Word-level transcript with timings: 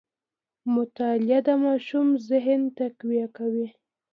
مطالعه 0.73 1.39
د 1.47 1.49
ماشوم 1.65 2.07
ذهن 2.29 2.61
تقویه 2.77 3.27
کوي. 3.37 3.67